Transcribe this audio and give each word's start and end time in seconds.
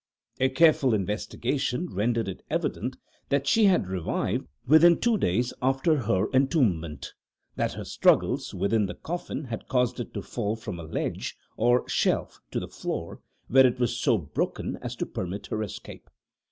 A 0.39 0.49
careful 0.49 0.95
investigation 0.95 1.85
rendered 1.93 2.27
it 2.27 2.41
evident 2.49 2.95
that 3.29 3.45
she 3.45 3.65
had 3.65 3.85
revived 3.87 4.47
within 4.65 4.99
two 4.99 5.15
days 5.19 5.53
after 5.61 5.95
her 5.95 6.25
entombment; 6.33 7.13
that 7.55 7.73
her 7.73 7.85
struggles 7.85 8.51
within 8.51 8.87
the 8.87 8.95
coffin 8.95 9.43
had 9.43 9.67
caused 9.67 9.99
it 9.99 10.11
to 10.15 10.23
fall 10.23 10.55
from 10.55 10.79
a 10.79 10.83
ledge, 10.87 11.37
or 11.55 11.87
shelf 11.87 12.39
to 12.49 12.59
the 12.59 12.67
floor, 12.67 13.19
where 13.47 13.67
it 13.67 13.79
was 13.79 13.95
so 13.95 14.17
broken 14.17 14.79
as 14.81 14.95
to 14.95 15.05
permit 15.05 15.45
her 15.45 15.61
escape. 15.61 16.09